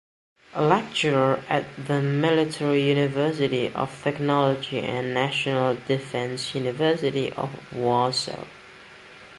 A 0.55 0.63
lecturer 0.63 1.43
at 1.47 1.65
the 1.77 2.01
Military 2.01 2.89
University 2.89 3.69
of 3.75 4.01
Technology 4.03 4.79
and 4.79 5.13
National 5.13 5.75
Defence 5.87 6.55
University 6.55 7.31
of 7.33 7.51
Warsaw. 7.71 8.45